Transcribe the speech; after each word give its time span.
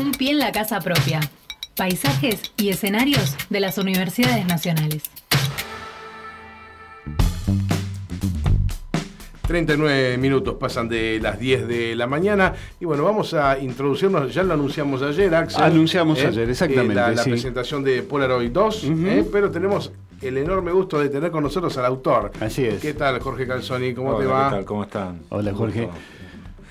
Un 0.00 0.12
pie 0.12 0.30
en 0.30 0.38
la 0.38 0.50
casa 0.50 0.80
propia. 0.80 1.20
Paisajes 1.76 2.52
y 2.56 2.70
escenarios 2.70 3.36
de 3.50 3.60
las 3.60 3.76
universidades 3.76 4.46
nacionales. 4.46 5.02
39 9.46 10.16
minutos 10.16 10.54
pasan 10.58 10.88
de 10.88 11.20
las 11.20 11.38
10 11.38 11.68
de 11.68 11.94
la 11.96 12.06
mañana 12.06 12.54
y 12.80 12.86
bueno, 12.86 13.04
vamos 13.04 13.34
a 13.34 13.58
introducirnos, 13.58 14.32
ya 14.32 14.42
lo 14.42 14.54
anunciamos 14.54 15.02
ayer, 15.02 15.34
Axel. 15.34 15.64
Anunciamos 15.64 16.18
¿eh? 16.20 16.28
ayer, 16.28 16.48
exactamente. 16.48 16.94
Eh, 16.94 17.14
la, 17.16 17.22
presentación 17.22 17.84
de 17.84 18.02
Polaroid 18.02 18.52
2, 18.52 18.84
¿eh? 18.84 19.28
pero 19.30 19.50
tenemos 19.50 19.92
el 20.22 20.38
enorme 20.38 20.72
gusto 20.72 20.98
de 20.98 21.10
tener 21.10 21.30
con 21.30 21.42
nosotros 21.42 21.76
al 21.76 21.84
autor. 21.84 22.30
Así 22.40 22.64
es. 22.64 22.80
¿Qué 22.80 22.94
tal, 22.94 23.20
Jorge 23.20 23.46
Calzoni? 23.46 23.92
¿Cómo 23.92 24.16
te 24.16 24.24
va? 24.24 24.48
¿Qué 24.48 24.54
tal? 24.56 24.64
¿Cómo 24.64 24.84
están? 24.84 25.20
Hola, 25.28 25.52
Jorge. 25.52 25.90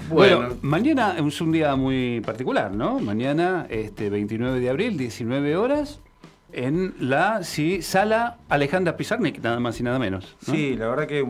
Bueno, 0.09 0.57
mañana 0.61 1.15
es 1.17 1.41
un 1.41 1.51
día 1.51 1.75
muy 1.75 2.21
particular, 2.21 2.73
¿no? 2.73 2.99
Mañana, 2.99 3.67
este 3.69 4.09
29 4.09 4.59
de 4.59 4.69
abril, 4.69 4.97
19 4.97 5.55
horas, 5.55 5.99
en 6.51 6.95
la 6.99 7.43
sí, 7.43 7.81
sala 7.81 8.37
Alejandra 8.49 8.97
Pizarnik, 8.97 9.39
nada 9.41 9.59
más 9.59 9.79
y 9.79 9.83
nada 9.83 9.99
menos. 9.99 10.35
Sí, 10.41 10.75
la 10.75 10.87
verdad 10.87 11.07
que 11.07 11.25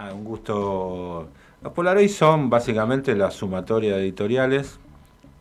Ah, 0.00 0.14
un 0.14 0.24
gusto. 0.24 1.28
Los 1.62 1.72
Polaroid 1.74 2.08
son 2.08 2.48
básicamente 2.48 3.14
la 3.14 3.30
sumatoria 3.30 3.96
de 3.96 4.02
editoriales 4.02 4.78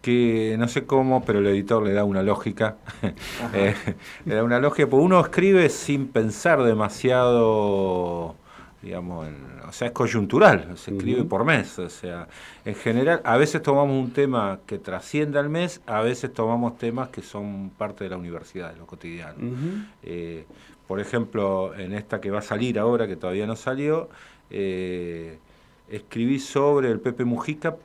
que 0.02 0.58
no 0.60 0.68
sé 0.68 0.86
cómo, 0.86 1.24
pero 1.24 1.40
el 1.40 1.48
editor 1.48 1.82
le 1.82 1.94
da 1.94 2.04
una 2.04 2.24
lógica. 2.24 2.76
Eh, 3.54 3.74
le 4.26 4.36
da 4.36 4.44
una 4.44 4.60
lógica, 4.60 4.90
porque 4.90 5.06
uno 5.06 5.22
escribe 5.22 5.70
sin 5.70 6.08
pensar 6.10 6.62
demasiado, 6.64 8.36
digamos, 8.82 9.28
o 9.68 9.72
sea, 9.72 9.88
es 9.88 9.94
coyuntural, 9.94 10.78
se 10.78 10.92
escribe 10.92 11.24
por 11.24 11.44
mes. 11.44 11.78
O 11.80 11.90
sea, 11.90 12.28
en 12.66 12.76
general, 12.76 13.22
a 13.24 13.38
veces 13.38 13.62
tomamos 13.62 13.98
un 13.98 14.12
tema 14.12 14.60
que 14.66 14.78
trasciende 14.78 15.40
al 15.40 15.50
mes, 15.50 15.82
a 15.86 16.02
veces 16.02 16.34
tomamos 16.34 16.78
temas 16.78 17.10
que 17.10 17.22
son 17.22 17.72
parte 17.78 18.06
de 18.06 18.10
la 18.12 18.18
universidad, 18.18 18.72
de 18.72 18.80
lo 18.80 18.86
cotidiano. 18.86 19.36
Eh, 20.04 20.46
por 20.88 21.00
ejemplo, 21.00 21.76
en 21.76 21.94
esta 21.94 22.22
que 22.22 22.32
va 22.32 22.40
a 22.40 22.44
salir 22.44 22.80
ahora, 22.80 23.08
que 23.08 23.16
todavía 23.16 23.46
no 23.46 23.56
salió, 23.56 24.10
eh, 24.50 25.38
escribí 25.90 26.40
sobre 26.40 26.90
el 26.90 27.00
Pepe 27.00 27.26
Mujica 27.26 27.76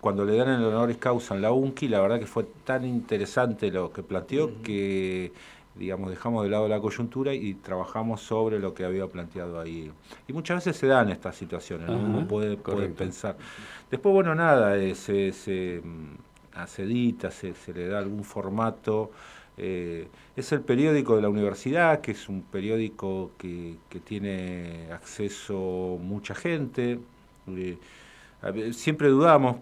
cuando 0.00 0.24
le 0.24 0.36
dan 0.36 0.48
el 0.48 0.64
honoris 0.64 0.98
causa 0.98 1.34
en 1.34 1.40
la 1.40 1.50
UNCI, 1.50 1.88
la 1.88 2.00
verdad 2.00 2.20
que 2.20 2.26
fue 2.26 2.44
tan 2.64 2.84
interesante 2.84 3.70
lo 3.70 3.90
que 3.90 4.02
planteó 4.02 4.62
que 4.62 5.32
digamos, 5.74 6.10
dejamos 6.10 6.44
de 6.44 6.50
lado 6.50 6.68
la 6.68 6.80
coyuntura 6.80 7.34
y 7.34 7.54
trabajamos 7.54 8.20
sobre 8.20 8.58
lo 8.58 8.74
que 8.74 8.84
había 8.84 9.06
planteado 9.06 9.60
ahí. 9.60 9.90
Y 10.28 10.32
muchas 10.32 10.64
veces 10.64 10.76
se 10.76 10.86
dan 10.86 11.10
estas 11.10 11.36
situaciones, 11.36 11.88
uno 11.88 12.26
puede, 12.26 12.56
pensar. 12.88 13.36
Después, 13.90 14.12
bueno, 14.12 14.34
nada, 14.34 14.76
eh, 14.76 14.94
se, 14.94 15.32
se, 15.32 15.80
mm, 15.82 16.66
se, 16.66 17.54
se, 17.54 17.74
le 17.74 17.88
da 17.88 17.98
algún 17.98 18.24
formato. 18.24 19.10
Eh, 19.56 20.08
es 20.36 20.52
el 20.52 20.60
periódico 20.60 21.16
de 21.16 21.22
la 21.22 21.28
universidad, 21.28 22.00
que 22.00 22.12
es 22.12 22.28
un 22.28 22.42
periódico 22.42 23.32
que, 23.38 23.76
tiene 24.04 24.88
acceso 24.92 25.98
mucha 26.00 26.34
gente. 26.34 27.00
Eh, 27.48 27.78
siempre 28.72 29.08
dudamos, 29.08 29.56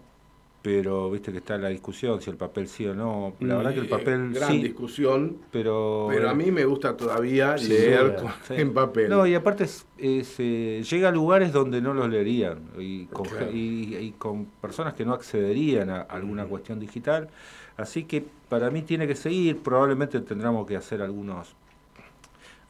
pero 0.63 1.11
viste 1.11 1.33
que 1.33 1.39
está 1.39 1.59
la 1.59 1.69
discusión 1.69 2.23
si 2.23 2.31
el 2.31 2.37
papel 2.37 2.69
sí 2.69 2.87
o 2.87 2.95
no. 2.95 3.35
La 3.41 3.57
verdad 3.57 3.75
que 3.75 3.81
el 3.81 3.89
papel 3.89 4.33
gran 4.33 4.61
discusión, 4.61 5.39
pero 5.51 6.07
pero 6.09 6.31
a 6.31 6.35
mí 6.35 6.53
me 6.53 6.65
gusta 6.65 6.97
todavía 6.97 7.57
leer 7.57 8.17
en 8.51 8.73
papel. 8.73 9.11
No 9.11 9.27
y 9.27 9.35
aparte 9.35 9.67
eh, 9.99 10.85
llega 10.89 11.09
a 11.09 11.13
lugares 11.13 11.53
donde 11.53 11.81
no 11.81 11.93
los 11.93 12.09
leerían 12.09 12.61
y 12.79 13.07
con, 13.07 13.27
y, 13.53 14.13
con 14.19 14.47
personas 14.61 14.95
que 14.95 15.05
no 15.05 15.15
accederían 15.15 15.91
a 15.91 16.03
alguna 16.03 16.45
cuestión 16.45 16.79
digital. 16.79 17.29
Así 17.77 18.05
que 18.05 18.25
para 18.49 18.71
mí 18.71 18.83
tiene 18.83 19.09
que 19.09 19.17
seguir, 19.17 19.59
probablemente 19.59 20.21
tendremos 20.21 20.67
que 20.67 20.77
hacer 20.77 21.03
algunos, 21.03 21.57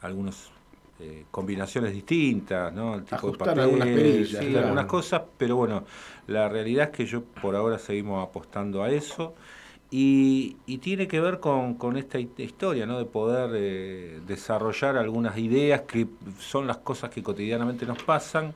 algunos 0.01 0.52
eh, 1.03 1.25
combinaciones 1.31 1.93
distintas, 1.93 2.73
¿no? 2.73 2.95
El 2.95 3.03
tipo 3.03 3.15
Ajustar 3.15 3.55
de 3.55 3.61
algunas 3.63 3.87
perillas, 3.87 4.41
algunas 4.41 4.85
cosas, 4.85 5.21
pero 5.37 5.55
bueno, 5.55 5.83
la 6.27 6.49
realidad 6.49 6.89
es 6.91 6.97
que 6.97 7.05
yo 7.05 7.23
por 7.23 7.55
ahora 7.55 7.77
seguimos 7.77 8.27
apostando 8.27 8.83
a 8.83 8.89
eso. 8.89 9.35
Y, 9.95 10.55
tiene 10.81 11.07
que 11.07 11.19
ver 11.19 11.39
con, 11.39 11.97
esta 11.97 12.17
historia, 12.19 12.87
¿no? 12.87 12.97
De 12.97 13.05
poder 13.05 13.51
eh, 13.53 14.21
desarrollar 14.25 14.97
algunas 14.97 15.37
ideas 15.37 15.81
que 15.81 16.07
son 16.39 16.65
las 16.65 16.77
cosas 16.77 17.11
que 17.11 17.21
cotidianamente 17.21 17.85
nos 17.85 18.01
pasan 18.01 18.55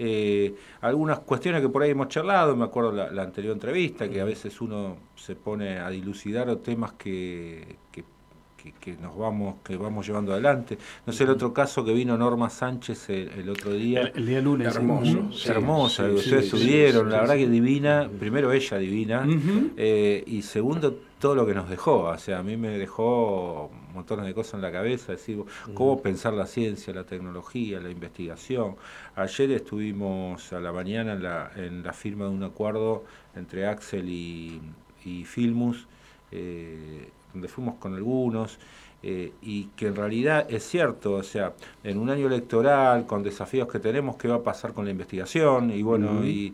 eh, 0.00 0.54
algunas 0.80 1.18
cuestiones 1.18 1.60
que 1.60 1.68
por 1.68 1.82
ahí 1.82 1.90
hemos 1.90 2.06
charlado, 2.06 2.54
me 2.54 2.64
acuerdo 2.64 2.92
la, 2.92 3.10
la 3.10 3.22
anterior 3.22 3.52
entrevista, 3.52 4.08
que 4.08 4.20
a 4.20 4.24
veces 4.24 4.60
uno 4.60 4.96
se 5.16 5.34
pone 5.34 5.80
a 5.80 5.90
dilucidar 5.90 6.54
temas 6.58 6.92
que, 6.92 7.78
que, 7.90 8.04
nos 9.00 9.16
vamos 9.16 9.56
que 9.64 9.76
vamos 9.76 10.06
llevando 10.06 10.32
adelante. 10.32 10.78
No 11.06 11.12
sé, 11.12 11.24
el 11.24 11.30
otro 11.30 11.52
caso 11.52 11.84
que 11.84 11.92
vino 11.92 12.16
Norma 12.16 12.50
Sánchez 12.50 13.10
el, 13.10 13.48
otro 13.48 13.72
día. 13.72 14.12
El, 14.14 14.26
día 14.26 14.40
lunes. 14.40 14.74
Hermoso. 14.74 15.30
hermosa, 15.50 16.04
ustedes 16.04 16.48
subieron, 16.48 17.10
la 17.10 17.20
verdad 17.20 17.36
que 17.36 17.48
divina, 17.48 18.08
primero 18.18 18.52
ella 18.52 18.78
divina, 18.78 19.26
eh, 19.76 20.22
y 20.26 20.42
segundo 20.42 21.08
todo 21.18 21.34
lo 21.34 21.46
que 21.46 21.54
nos 21.54 21.68
dejó. 21.68 22.04
O 22.04 22.18
sea, 22.18 22.38
a 22.38 22.42
mí 22.42 22.56
me 22.56 22.78
dejó 22.78 23.70
montones 23.92 24.26
de 24.26 24.34
cosas 24.34 24.54
en 24.54 24.62
la 24.62 24.72
cabeza, 24.72 25.12
decir, 25.12 25.42
cómo 25.74 26.00
pensar 26.00 26.32
la 26.32 26.46
ciencia, 26.46 26.92
la 26.94 27.04
tecnología, 27.04 27.80
la 27.80 27.90
investigación. 27.90 28.76
Ayer 29.16 29.50
estuvimos 29.52 30.52
a 30.52 30.60
la 30.60 30.72
mañana 30.72 31.14
en 31.14 31.22
la, 31.22 31.50
en 31.56 31.82
la 31.82 31.92
firma 31.92 32.24
de 32.26 32.30
un 32.30 32.44
acuerdo 32.44 33.04
entre 33.34 33.66
Axel 33.66 34.08
y, 34.08 34.60
Filmus, 35.24 35.86
eh, 36.30 37.08
donde 37.38 37.48
fuimos 37.48 37.76
con 37.76 37.94
algunos. 37.94 38.58
Eh, 39.00 39.32
y 39.42 39.66
que 39.76 39.86
en 39.86 39.94
realidad 39.94 40.46
es 40.50 40.64
cierto, 40.64 41.12
o 41.12 41.22
sea, 41.22 41.52
en 41.84 41.98
un 41.98 42.10
año 42.10 42.26
electoral, 42.26 43.06
con 43.06 43.22
desafíos 43.22 43.68
que 43.68 43.78
tenemos, 43.78 44.16
¿qué 44.16 44.26
va 44.26 44.36
a 44.36 44.42
pasar 44.42 44.72
con 44.72 44.84
la 44.84 44.90
investigación? 44.90 45.70
Y 45.70 45.82
bueno, 45.82 46.24
y 46.24 46.52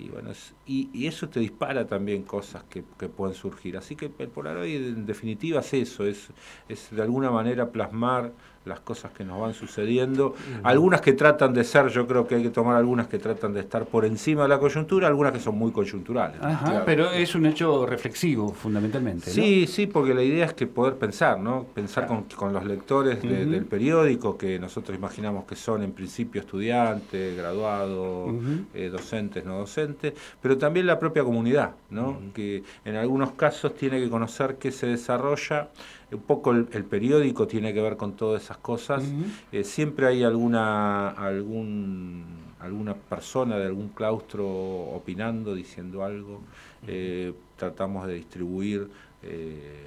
y 0.00 0.08
bueno, 0.08 0.30
y, 0.66 1.06
eso 1.06 1.28
te 1.28 1.40
dispara 1.40 1.86
también 1.86 2.22
cosas 2.22 2.64
que, 2.64 2.82
pueden 2.82 3.34
surgir. 3.34 3.76
Así 3.76 3.96
que 3.96 4.10
el 4.18 4.28
Polaroid 4.28 4.88
en 4.88 5.06
definitiva 5.06 5.60
es 5.60 5.74
eso, 5.74 6.06
es, 6.06 6.28
es 6.68 6.88
de 6.90 7.02
alguna 7.02 7.30
manera 7.30 7.70
plasmar 7.70 8.32
las 8.64 8.80
cosas 8.80 9.12
que 9.12 9.24
nos 9.24 9.40
van 9.40 9.54
sucediendo. 9.54 10.34
Algunas 10.62 11.00
que 11.00 11.14
tratan 11.14 11.54
de 11.54 11.64
ser, 11.64 11.88
yo 11.88 12.06
creo 12.06 12.26
que 12.26 12.34
hay 12.34 12.42
que 12.42 12.50
tomar 12.50 12.76
algunas 12.76 13.08
que 13.08 13.18
tratan 13.18 13.54
de 13.54 13.60
estar 13.60 13.86
por 13.86 14.04
encima 14.04 14.42
de 14.42 14.48
la 14.48 14.58
coyuntura, 14.58 15.08
algunas 15.08 15.32
que 15.32 15.40
son 15.40 15.56
muy 15.56 15.72
coyunturales. 15.72 16.38
Pero 16.84 17.10
es 17.10 17.34
un 17.34 17.46
hecho 17.46 17.86
reflexivo, 17.86 18.52
fundamentalmente. 18.52 19.30
Sí, 19.30 19.66
sí, 19.66 19.86
porque 19.86 20.12
la 20.12 20.22
idea 20.22 20.44
es 20.44 20.54
que 20.54 20.66
poder 20.66 20.96
pensar, 20.96 21.38
¿no? 21.38 21.64
Pensar 21.74 22.06
con, 22.06 22.52
los 22.52 22.64
lectores 22.64 23.22
del 23.22 23.64
periódico, 23.64 24.36
que 24.36 24.58
nosotros 24.58 24.96
imaginamos 24.96 25.44
que 25.44 25.56
son 25.56 25.82
en 25.82 25.92
principio 25.92 26.42
estudiantes, 26.42 27.36
graduados, 27.36 28.34
eh, 28.74 28.90
docentes, 28.90 29.44
no 29.44 29.58
docentes, 29.58 30.12
pero 30.40 30.58
también 30.58 30.86
la 30.86 30.98
propia 30.98 31.24
comunidad, 31.24 31.72
¿no? 31.88 32.18
Que 32.34 32.62
en 32.84 32.96
algunos 32.96 33.32
casos 33.32 33.74
tiene 33.74 34.00
que 34.00 34.10
conocer 34.10 34.56
qué 34.56 34.70
se 34.70 34.86
desarrolla 34.86 35.68
un 36.12 36.22
poco 36.22 36.50
el, 36.50 36.66
periódico 36.66 37.46
tiene 37.46 37.72
que 37.72 37.80
ver 37.80 37.96
con 37.96 38.14
todas 38.14 38.49
esas 38.50 38.58
cosas. 38.58 39.04
Eh, 39.52 39.62
siempre 39.62 40.08
hay 40.08 40.24
alguna, 40.24 41.10
algún, 41.10 42.24
alguna 42.58 42.94
persona 42.94 43.56
de 43.56 43.66
algún 43.66 43.90
claustro 43.90 44.46
opinando, 44.48 45.54
diciendo 45.54 46.02
algo. 46.02 46.40
Eh, 46.86 47.32
tratamos 47.56 48.08
de 48.08 48.14
distribuir, 48.14 48.88
eh, 49.22 49.86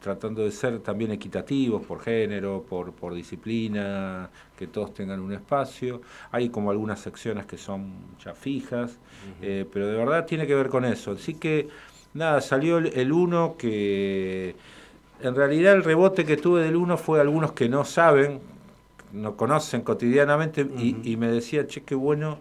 tratando 0.00 0.42
de 0.42 0.50
ser 0.50 0.80
también 0.80 1.12
equitativos 1.12 1.84
por 1.86 2.00
género, 2.00 2.64
por, 2.68 2.92
por 2.92 3.14
disciplina, 3.14 4.30
que 4.56 4.66
todos 4.66 4.92
tengan 4.92 5.20
un 5.20 5.32
espacio. 5.32 6.00
Hay 6.32 6.48
como 6.48 6.72
algunas 6.72 6.98
secciones 6.98 7.46
que 7.46 7.56
son 7.56 7.92
ya 8.24 8.34
fijas, 8.34 8.98
pero 9.40 9.86
de 9.86 9.96
verdad 9.96 10.26
tiene 10.26 10.44
que 10.44 10.56
ver 10.56 10.68
con 10.68 10.84
eso. 10.84 11.12
Así 11.12 11.34
que, 11.34 11.68
nada, 12.14 12.40
salió 12.40 12.78
el 12.78 13.12
uno 13.12 13.54
que 13.56 14.56
en 15.20 15.34
realidad 15.34 15.74
el 15.74 15.84
rebote 15.84 16.24
que 16.24 16.36
tuve 16.36 16.62
del 16.62 16.76
uno 16.76 16.96
fue 16.96 17.20
algunos 17.20 17.52
que 17.52 17.68
no 17.68 17.84
saben, 17.84 18.40
no 19.12 19.36
conocen 19.36 19.82
cotidianamente 19.82 20.66
y, 20.78 21.16
me 21.16 21.28
decía, 21.28 21.66
che, 21.66 21.82
qué 21.82 21.94
bueno 21.94 22.38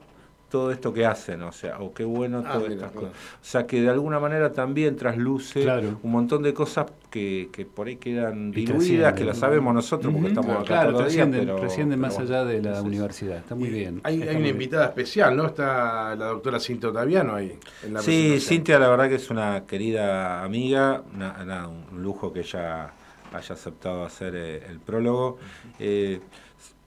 todo 0.50 0.72
esto 0.72 0.94
que 0.94 1.06
hacen, 1.06 1.42
o 1.42 1.52
sea, 1.52 1.80
o 1.80 1.94
qué 1.94 2.06
bueno 2.06 2.44
ah, 2.46 2.54
todas 2.54 2.72
estas 2.72 2.92
cosas. 2.92 3.12
O 3.12 3.46
sea, 3.46 3.68
que 3.68 3.82
de 3.82 3.90
alguna 3.90 4.20
manera 4.20 4.54
también 4.54 4.96
trasluce 4.96 5.68
un 6.02 6.12
montón 6.12 6.44
de 6.44 6.54
cosas 6.54 6.86
que, 7.10 7.50
que 7.52 7.66
por 7.66 7.88
ahí 7.88 7.98
quedan 7.98 8.52
diluidas, 8.52 9.14
que 9.14 9.26
las 9.26 9.38
sabemos 9.38 9.74
nosotros 9.74 10.14
porque 10.14 10.30
estamos 10.30 10.56
acá 10.56 10.66
claro, 10.66 10.92
todos 10.94 11.14
los 11.14 11.98
más 11.98 12.18
allá 12.20 12.46
de 12.46 12.62
la 12.62 12.82
universidad, 12.82 13.38
está 13.38 13.56
muy 13.56 13.70
bien. 13.70 14.00
Hay, 14.04 14.22
una 14.22 14.48
invitada 14.48 14.86
especial, 14.86 15.36
¿no? 15.36 15.48
Está 15.48 16.16
la 16.16 16.28
doctora 16.28 16.60
Cintia 16.60 16.90
Otaviano 16.90 17.36
ahí. 17.36 17.58
En 17.84 17.94
la 17.94 18.02
sí, 18.02 18.40
Cintia 18.40 18.80
la 18.80 18.90
verdad 18.90 19.10
que 19.10 19.16
es 19.16 19.30
una 19.30 19.66
querida 19.66 20.44
amiga, 20.44 21.04
un 21.12 22.02
lujo 22.02 22.32
que 22.32 22.40
ella 22.40 22.94
haya 23.34 23.54
aceptado 23.54 24.06
hacer 24.06 24.34
eh, 24.36 24.64
el 24.70 24.80
prólogo. 24.80 25.38
Eh, 25.80 26.22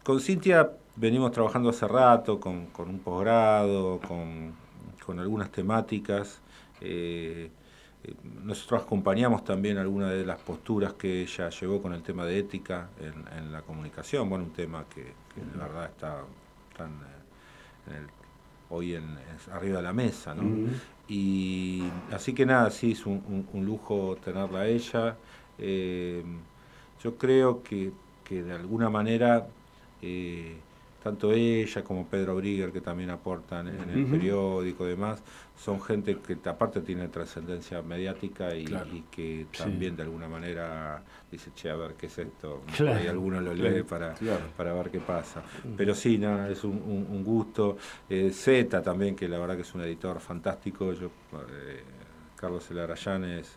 con 0.03 0.21
Cintia 0.21 0.71
venimos 1.01 1.33
trabajando 1.33 1.71
hace 1.71 1.89
rato 1.89 2.39
con, 2.39 2.69
un 2.77 2.99
posgrado, 2.99 4.01
con, 4.07 4.55
algunas 5.19 5.51
temáticas. 5.51 6.41
Eh, 6.81 7.51
eh, 8.05 8.15
nosotros 8.45 8.83
acompañamos 8.83 9.43
también 9.43 9.77
algunas 9.77 10.11
de 10.11 10.25
las 10.25 10.39
posturas 10.39 10.93
que 10.93 11.23
ella 11.23 11.51
llevó 11.51 11.83
con 11.83 11.95
el 11.95 12.03
tema 12.03 12.25
de 12.25 12.39
ética 12.39 12.91
en, 13.01 13.51
la 13.51 13.63
comunicación, 13.63 14.29
bueno, 14.29 14.45
un 14.45 14.53
tema 14.53 14.85
que, 14.95 15.03
de 15.03 15.59
verdad 15.59 15.87
está 15.87 16.23
tan, 16.77 16.91
eh, 17.89 18.07
hoy 18.69 18.95
en, 18.95 19.19
arriba 19.53 19.79
de 19.79 19.83
la 19.83 19.93
mesa, 19.93 20.33
¿no? 20.33 20.69
Y 21.09 21.83
así 22.13 22.33
que 22.33 22.47
nada, 22.47 22.71
sí, 22.71 22.93
es 22.93 23.05
un, 23.05 23.49
lujo 23.53 24.17
tenerla 24.25 24.61
a 24.61 24.67
ella. 24.69 25.17
Eh, 25.59 26.23
yo 27.03 27.17
creo 27.17 27.65
que, 27.65 27.91
que, 28.23 28.45
de 28.45 28.53
alguna 28.53 28.89
manera 28.89 29.49
eh, 30.01 30.57
tanto 31.03 31.33
ella 31.33 31.83
como 31.83 32.07
Pedro 32.07 32.37
Brigger, 32.37 32.73
que 32.73 32.81
también 32.81 33.11
aportan 33.11 33.69
en 33.69 33.91
el 33.91 34.07
periódico 34.07 34.87
y 34.87 34.91
demás, 34.91 35.23
son 35.57 35.81
gente 35.81 36.19
que 36.19 36.37
aparte 36.49 36.81
tiene 36.81 37.09
trascendencia 37.09 37.83
mediática 37.83 38.55
y, 38.55 38.65
que 39.11 39.47
también 39.57 39.97
de 39.97 40.03
alguna 40.03 40.29
manera 40.29 41.03
dice, 41.31 41.51
che, 41.55 41.71
a 41.71 41.77
ver, 41.77 41.95
¿qué 41.95 42.07
es 42.07 42.19
esto? 42.19 42.63
Y 42.79 43.07
alguno 43.07 43.41
lo 43.41 43.55
lee 43.55 43.83
para, 43.83 44.15
para 44.57 44.73
ver 44.73 44.91
qué 44.91 45.01
pasa. 45.01 45.43
Pero 45.77 45.95
sí, 45.95 46.19
nada, 46.19 46.49
es 46.51 46.65
un, 46.65 47.25
gusto. 47.25 47.77
Eh, 48.09 48.31
Z 48.33 48.83
también, 48.83 49.15
que 49.15 49.29
la 49.29 49.39
verdad 49.39 49.57
que 49.57 49.63
es 49.63 49.75
un 49.75 49.83
editor 49.83 50.21
fantástico. 50.21 50.93
Yo, 50.93 51.07
eh, 51.51 51.83
Carlos 52.37 52.71
Elarayán 52.71 53.25
es, 53.25 53.55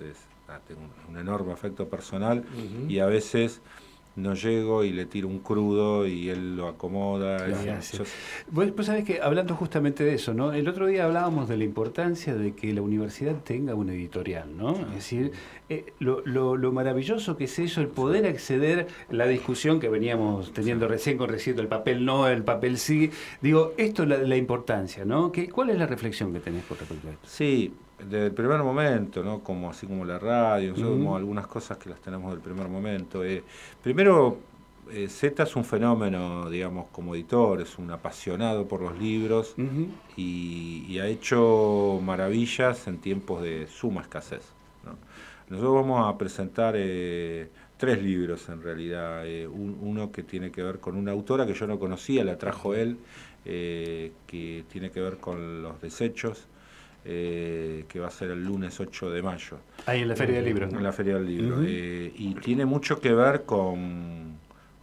ah, 0.48 0.60
tengo 0.66 0.82
un, 1.10 1.18
enorme 1.18 1.54
afecto 1.54 1.88
personal 1.88 2.44
y 2.88 3.00
a 3.00 3.06
veces 3.06 3.62
no 4.16 4.36
llego 4.36 4.84
y 4.84 4.92
le 4.92 5.06
tiro 5.06 5.28
un 5.28 5.40
crudo 5.40 6.06
y 6.06 6.30
él 6.30 6.56
lo 6.56 6.68
acomoda. 6.68 7.46
Pues, 8.54 8.72
pues 8.72 8.88
sabés 8.88 9.06
que 9.06 9.22
hablando 9.22 9.56
justamente 9.56 10.04
de 10.04 10.16
eso, 10.16 10.34
¿no? 10.34 10.54
El 10.54 10.68
otro 10.68 10.88
día 10.88 11.06
hablábamos 11.06 11.50
de 11.50 11.58
la 11.58 11.64
importancia 11.64 12.36
de 12.36 12.54
que 12.54 12.74
la 12.74 12.82
universidad 12.82 13.36
tenga 13.44 13.74
una 13.74 13.94
editorial, 13.94 14.56
¿no? 14.56 14.76
Es 14.76 14.96
decir, 14.96 15.32
eh, 15.70 15.94
lo, 16.00 16.22
lo, 16.26 16.72
maravilloso 16.72 17.36
que 17.38 17.46
es 17.46 17.58
eso, 17.60 17.82
el 17.82 17.88
poder 17.88 18.28
acceder, 18.28 18.88
la 19.10 19.26
discusión 19.26 19.80
que 19.80 19.90
veníamos 19.90 20.54
teniendo 20.54 20.88
recién 20.88 21.18
con 21.18 21.30
Reciendo, 21.30 21.62
el 21.62 21.68
papel 21.68 22.06
no, 22.06 22.28
el 22.28 22.44
papel 22.44 22.78
sí. 22.78 23.10
Digo, 23.42 23.74
esto 23.78 24.04
es 24.04 24.10
la, 24.10 24.18
la 24.18 24.38
importancia, 24.38 25.06
¿no? 25.06 25.32
¿Qué, 25.32 25.50
¿Cuál 25.50 25.72
es 25.72 25.78
la 25.80 25.88
reflexión 25.88 26.32
que 26.34 26.40
tenés 26.40 26.64
por 26.64 26.78
respecto 26.78 27.08
a 27.08 27.12
esto? 27.12 27.28
Sí, 27.28 27.74
desde 28.00 28.28
el 28.28 28.34
primer 28.34 28.62
momento, 28.62 29.24
¿no? 29.24 29.40
como 29.40 29.70
así 29.70 29.88
como 29.88 30.06
la 30.06 30.20
radio, 30.20 30.74
algunas 31.16 31.48
cosas 31.48 31.78
que 31.78 31.90
las 31.90 32.00
tenemos 32.02 32.32
del 32.32 32.42
primer 32.42 32.68
momento. 32.68 33.24
Eh, 33.24 33.44
primero, 33.82 34.38
eh, 34.92 35.08
Z 35.08 35.44
es 35.44 35.56
un 35.56 35.64
fenómeno, 35.64 36.50
digamos, 36.50 36.88
como 36.92 37.16
editor, 37.16 37.62
es 37.62 37.78
un 37.78 37.92
apasionado 37.92 38.68
por 38.68 38.82
los 38.82 38.98
libros 38.98 39.56
y, 40.18 41.00
ha 41.00 41.08
hecho 41.08 42.00
maravillas 42.04 42.88
en 42.88 43.00
tiempos 43.00 43.42
de 43.42 43.68
suma 43.68 44.02
escasez. 44.02 44.44
Nosotros 45.50 45.76
vamos 45.76 46.08
a 46.08 46.18
presentar 46.18 46.76
eh, 46.78 47.50
tres 47.78 48.02
libros 48.02 48.48
en 48.50 48.62
realidad, 48.62 49.24
uno 49.52 50.12
que 50.12 50.24
tiene 50.24 50.52
que 50.52 50.64
ver 50.64 50.80
con 50.80 50.96
una 50.96 51.12
autora 51.12 51.46
que 51.46 51.54
yo 51.54 51.68
no 51.68 51.78
conocía, 51.78 52.24
la 52.24 52.38
trajo 52.38 52.74
él, 52.74 52.98
que 53.44 54.64
tiene 54.72 54.90
que 54.92 55.02
ver 55.02 55.18
con 55.18 55.62
los 55.62 55.82
desechos 55.82 56.48
eh, 57.06 57.84
que 57.90 58.00
va 58.00 58.08
a 58.08 58.12
ser 58.12 58.32
el 58.32 58.46
lunes 58.46 58.80
8 58.80 59.10
de 59.10 59.22
mayo. 59.22 59.58
Ahí 59.86 60.04
en 60.04 60.08
la 60.08 60.16
Feria 60.16 60.38
del 60.38 60.46
Libro. 60.46 60.70
En 60.70 60.82
la 60.82 60.94
Feria 60.94 61.16
del 61.16 61.28
Libro. 61.28 61.62
Eh, 61.62 62.14
y 62.16 62.34
tiene 62.36 62.66
mucho 62.66 63.02
que 63.02 63.14
ver 63.14 63.44
con, 63.44 64.38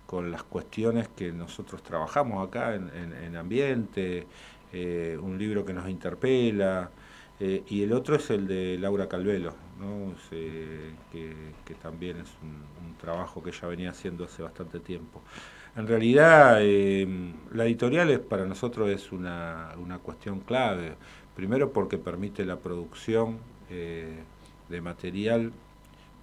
con, 0.07 0.31
las 0.31 0.43
cuestiones 0.43 1.09
que 1.17 1.33
nosotros 1.33 1.83
trabajamos 1.83 2.47
acá 2.47 2.75
en, 2.75 3.37
ambiente, 3.37 4.27
eh, 4.71 5.19
un 5.19 5.39
libro 5.39 5.65
que 5.65 5.73
nos 5.73 5.89
interpela, 5.89 6.91
y 7.41 7.83
el 7.83 7.95
otro 7.95 8.17
es 8.17 8.29
el 8.29 8.47
de 8.47 8.77
Laura 8.79 9.09
Calvelo, 9.09 9.55
¿no? 9.79 10.13
que, 10.31 11.75
también 11.81 12.19
es 12.19 12.29
un, 12.43 12.99
trabajo 13.01 13.43
que 13.43 13.49
ella 13.49 13.67
venía 13.67 13.91
haciendo 13.93 14.25
hace 14.25 14.43
bastante 14.43 14.79
tiempo. 14.79 15.23
En 15.75 15.87
realidad, 15.87 16.57
la 17.55 17.65
editorial 17.65 18.11
es, 18.11 18.19
para 18.19 18.45
nosotros 18.45 18.91
es 18.91 19.11
una, 19.11 19.71
una 19.79 20.01
cuestión 20.01 20.41
clave. 20.41 20.97
Primero 21.35 21.73
porque 21.73 21.99
permite 21.99 22.45
la 22.45 22.57
producción 22.57 23.39
eh, 23.71 24.19
de 24.69 24.81
material 24.81 25.53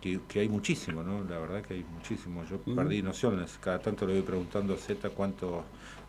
que, 0.02 0.40
hay 0.40 0.50
muchísimo, 0.50 1.04
¿no? 1.04 1.24
La 1.24 1.40
verdad 1.40 1.62
que 1.62 1.76
hay 1.76 1.86
muchísimo. 1.94 2.44
Yo 2.46 2.60
perdí 2.60 3.02
nociones, 3.02 3.58
cada 3.62 3.80
tanto 3.80 4.06
le 4.06 4.14
voy 4.14 4.22
preguntando 4.22 4.74
a 4.74 4.78
Z 4.78 5.10
cuántos 5.10 5.64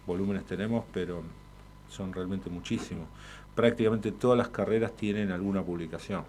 volúmenes 0.06 0.44
tenemos, 0.44 0.84
pero 0.92 1.22
son 1.88 2.12
realmente 2.12 2.50
muchísimos. 2.50 3.06
Prácticamente 3.54 4.12
todas 4.12 4.38
las 4.38 4.48
carreras 4.48 4.92
tienen 4.94 5.32
alguna 5.32 5.62
publicación. 5.62 6.22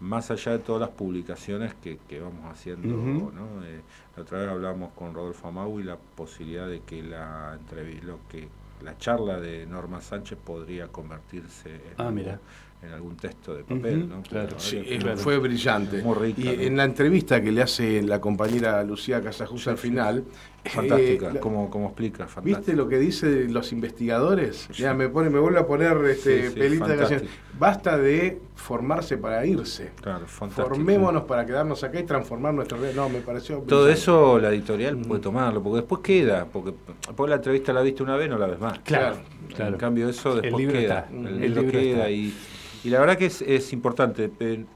Más 0.00 0.30
allá 0.30 0.52
de 0.52 0.58
todas 0.60 0.80
las 0.80 0.90
publicaciones 0.90 1.74
que, 1.74 2.20
vamos 2.20 2.50
haciendo, 2.50 2.88
¿no? 2.88 3.64
Eh, 3.64 3.80
la 4.16 4.22
otra 4.22 4.38
vez 4.38 4.48
hablamos 4.48 4.92
con 4.92 5.14
Rodolfo 5.14 5.48
Amau 5.48 5.78
y 5.80 5.82
la 5.82 5.96
posibilidad 5.96 6.68
de 6.68 6.80
que 6.80 7.02
la 7.02 7.58
lo 8.02 8.18
que 8.30 8.48
la 8.80 8.96
charla 8.98 9.40
de 9.40 9.66
Norma 9.66 10.00
Sánchez 10.00 10.38
podría 10.38 10.90
convertirse 10.92 11.92
en, 11.92 12.28
ah, 12.28 12.42
en 12.84 12.92
algún 12.92 13.16
texto 13.16 13.54
de 13.54 13.64
papel. 13.64 14.08
¿no? 14.08 14.22
Claro, 14.22 14.58
sí, 14.58 14.82
fue 15.16 15.38
brillante. 15.38 16.02
y 16.36 16.48
en 16.48 16.76
la 16.76 16.84
entrevista 16.84 17.42
que 17.42 17.52
le 17.52 17.62
hace 17.62 18.02
la 18.02 18.20
compañera 18.20 18.82
Lucía 18.84 19.22
Casajusa 19.22 19.72
al 19.72 19.78
final... 19.78 20.24
Fantástica, 20.66 21.30
eh, 21.30 21.40
como, 21.40 21.68
como 21.68 21.88
explica, 21.88 22.26
fantástica. 22.26 22.58
¿Viste 22.58 22.72
lo 22.72 22.88
que 22.88 22.98
dice 22.98 23.48
los 23.50 23.70
investigadores? 23.72 24.68
Ya 24.68 24.94
me 24.94 25.10
pone, 25.10 25.28
me 25.28 25.38
vuelve 25.38 25.60
a 25.60 25.66
poner 25.66 25.94
este 26.06 26.50
pelita 26.52 26.86
de 26.86 26.96
canción. 26.96 27.22
Basta 27.58 27.98
de 27.98 28.40
formarse 28.54 29.18
para 29.18 29.44
irse. 29.44 29.92
Claro, 30.00 30.26
Formémonos 30.26 31.24
para 31.24 31.44
quedarnos 31.44 31.84
acá 31.84 32.00
y 32.00 32.04
transformar 32.04 32.54
nuestra 32.54 32.78
vida. 32.78 32.92
No, 32.96 33.08
me 33.10 33.20
pareció. 33.20 33.58
Todo 33.58 33.88
eso 33.90 34.38
la 34.38 34.48
editorial 34.48 34.96
puede 34.98 35.20
tomarlo, 35.20 35.62
porque 35.62 35.76
después 35.76 36.00
queda, 36.00 36.46
porque 36.46 36.72
por 37.14 37.28
la 37.28 37.36
entrevista 37.36 37.72
la 37.72 37.82
viste 37.82 38.02
una 38.02 38.16
vez, 38.16 38.30
no 38.30 38.38
la 38.38 38.46
ves 38.46 38.58
más. 38.58 38.78
Claro, 38.80 39.18
En 39.58 39.76
cambio, 39.76 40.08
eso 40.08 40.34
después 40.34 40.66
queda. 40.66 41.08
El, 41.12 41.40
libro 41.40 41.70
queda 41.70 42.10
y 42.10 42.32
y 42.84 42.90
la 42.90 43.00
verdad 43.00 43.16
que 43.16 43.26
es, 43.26 43.40
es 43.40 43.72
importante. 43.72 44.30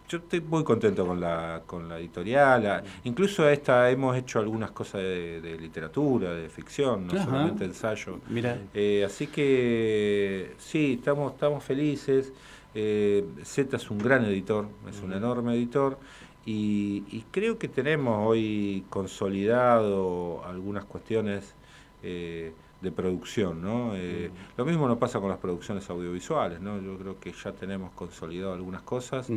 Yo 0.08 0.18
estoy 0.18 0.40
muy 0.40 0.64
contento 0.64 1.06
con 1.06 1.20
la, 1.20 1.62
con 1.66 1.88
la 1.88 1.98
editorial. 1.98 2.82
incluso 3.04 3.46
esta 3.48 3.90
hemos 3.90 4.16
hecho 4.16 4.38
algunas 4.38 4.70
cosas 4.70 5.02
de, 5.02 5.56
literatura, 5.60 6.32
de 6.32 6.48
ficción, 6.48 7.06
no 7.06 7.12
solamente 7.22 7.66
ensayo. 7.66 8.18
Mira. 8.30 8.58
Eh, 8.72 9.04
así 9.04 9.26
que 9.26 10.54
sí, 10.58 10.94
estamos, 10.98 11.34
estamos 11.34 11.62
felices. 11.62 12.32
Eh, 12.74 13.24
Z 13.44 13.76
es 13.76 13.90
un 13.90 13.98
gran 13.98 14.24
editor, 14.24 14.66
es 14.88 15.02
un 15.02 15.12
enorme 15.12 15.54
editor. 15.54 15.98
Y, 16.46 17.24
creo 17.30 17.58
que 17.58 17.68
tenemos 17.68 18.26
hoy 18.26 18.84
consolidado 18.88 20.42
algunas 20.46 20.86
cuestiones. 20.86 21.54
Eh, 22.02 22.54
de 22.80 22.92
producción, 22.92 23.60
¿no? 23.60 23.92
Eh, 23.96 24.30
lo 24.56 24.64
mismo 24.64 24.86
nos 24.86 24.98
pasa 24.98 25.18
con 25.18 25.28
las 25.28 25.38
producciones 25.38 25.88
audiovisuales, 25.90 26.60
¿no? 26.60 26.80
Yo 26.80 26.96
creo 26.96 27.18
que 27.18 27.32
ya 27.32 27.50
tenemos 27.52 27.90
consolidado 27.92 28.52
algunas 28.52 28.82
cosas 28.82 29.28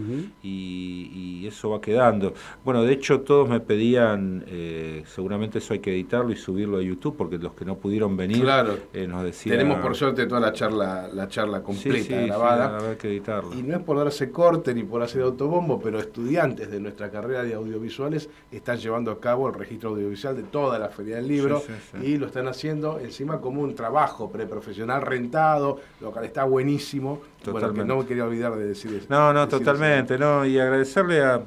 y, 0.43 1.47
eso 1.51 1.71
va 1.71 1.81
quedando. 1.81 2.33
Bueno, 2.63 2.83
de 2.83 2.93
hecho 2.93 3.21
todos 3.21 3.49
me 3.49 3.59
pedían, 3.59 4.43
eh, 4.47 5.03
seguramente 5.07 5.57
eso 5.57 5.73
hay 5.73 5.79
que 5.79 5.91
editarlo 5.91 6.31
y 6.31 6.35
subirlo 6.35 6.77
a 6.77 6.81
YouTube, 6.81 7.15
porque 7.17 7.37
los 7.37 7.53
que 7.53 7.65
no 7.65 7.75
pudieron 7.75 8.15
venir 8.15 8.45
eh, 8.93 9.07
nos 9.07 9.23
decían... 9.23 9.57
Tenemos 9.57 9.79
por 9.79 9.95
suerte 9.95 10.27
toda 10.27 10.39
la 10.39 10.53
charla, 10.53 11.09
la 11.11 11.27
charla 11.27 11.61
completa 11.61 12.21
grabada. 12.21 12.79
Sí, 12.79 12.97
que 12.97 13.07
editarlo. 13.09 13.53
Y 13.57 13.63
no 13.63 13.75
es 13.75 13.83
por 13.83 13.97
darse 13.97 14.31
corte 14.31 14.73
ni 14.73 14.83
por 14.83 15.01
hacer 15.01 15.23
autobombo, 15.23 15.79
pero 15.81 15.99
estudiantes 15.99 16.69
de 16.71 16.79
nuestra 16.79 17.09
carrera 17.09 17.43
de 17.43 17.55
audiovisuales 17.55 18.29
están 18.51 18.77
llevando 18.77 19.11
a 19.11 19.19
cabo 19.19 19.49
el 19.49 19.55
registro 19.55 19.89
audiovisual 19.89 20.35
de 20.35 20.43
toda 20.43 20.79
la 20.79 20.89
Feria 20.89 21.17
del 21.17 21.27
Libro 21.27 21.63
y 22.01 22.17
lo 22.17 22.27
están 22.27 22.47
haciendo 22.47 22.99
encima 22.99 23.30
como 23.39 23.61
un 23.61 23.75
trabajo 23.75 24.29
preprofesional 24.29 25.01
rentado, 25.01 25.79
lo 26.01 26.11
cual 26.11 26.25
está 26.25 26.43
buenísimo. 26.43 27.21
Bueno, 27.45 27.71
no 27.71 27.97
me 27.97 28.05
quería 28.05 28.25
olvidar 28.25 28.55
de 28.55 28.67
decir 28.67 28.93
eso. 28.93 29.05
No, 29.09 29.31
no, 29.31 29.47
totalmente, 29.47 30.17
no, 30.17 30.45
y 30.45 30.59
agradecerle 30.59 31.23
a, 31.23 31.41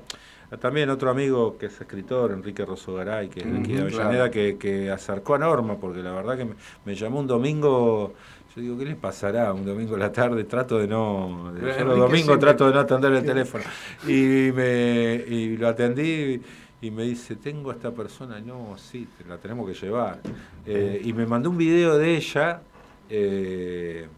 también 0.61 0.91
otro 0.91 1.11
amigo 1.11 1.59
que 1.59 1.67
es 1.67 1.81
escritor, 1.81 2.33
Enrique 2.33 2.64
Rosogaray, 2.64 3.29
que 3.29 3.41
es 3.41 3.53
de 3.53 3.59
aquí 3.59 3.73
de 3.73 3.83
Avellaneda, 3.83 4.31
que, 4.31 4.91
acercó 4.91 5.35
a 5.35 5.38
Norma, 5.38 5.76
porque 5.76 6.03
la 6.03 6.12
verdad 6.12 6.37
que 6.37 6.49
me, 6.85 6.95
llamó 6.95 7.21
un 7.21 7.26
domingo 7.26 8.14
yo 8.55 8.62
digo, 8.62 8.79
¿qué 8.79 8.85
le 8.85 8.95
pasará 8.95 9.53
un 9.53 9.67
domingo 9.67 9.97
a 9.97 9.99
la 9.99 10.12
tarde? 10.12 10.45
Trato 10.45 10.79
de 10.79 10.87
no. 10.87 11.53
Yo 11.59 11.85
los 11.85 11.99
domingos 11.99 12.38
trato 12.38 12.69
de 12.69 12.75
no 12.75 12.81
atender 12.81 13.12
el 13.12 13.25
teléfono. 13.25 13.64
Y, 14.07 14.53
me, 14.55 15.14
y 15.26 15.57
lo 15.57 15.67
atendí 15.67 16.03
y 16.03 16.43
me 16.91 17.05
dice, 17.05 17.37
tengo 17.37 17.71
a 17.71 17.75
esta 17.75 17.93
persona, 17.93 18.41
no, 18.41 18.76
sí, 18.76 19.07
la 19.29 19.38
tenemos 19.38 19.67
que 19.69 19.75
llevar. 19.75 20.21
Eh, 20.67 21.00
y 21.05 21.12
me 21.12 21.26
mandó 21.26 21.50
un 21.50 21.57
video 21.57 21.97
de 21.99 22.17
ella, 22.17 22.62
eh, 23.09 24.09